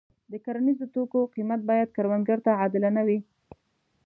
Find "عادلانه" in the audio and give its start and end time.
2.59-3.01